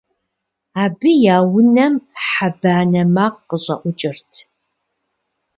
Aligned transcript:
Абы 0.83 1.09
я 1.35 1.37
унэм 1.57 1.93
хьэ 2.27 2.47
банэ 2.59 3.01
макъ 3.15 3.39
къыщӀэӀукӀырт. 3.47 4.31